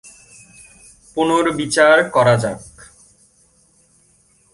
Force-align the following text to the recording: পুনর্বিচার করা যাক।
পুনর্বিচার 1.17 1.97
করা 2.09 2.35
যাক। 2.37 2.61